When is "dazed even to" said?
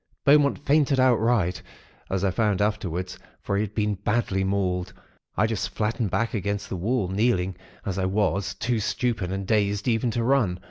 9.45-10.23